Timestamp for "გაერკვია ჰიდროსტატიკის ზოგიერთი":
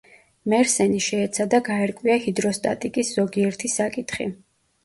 1.69-3.73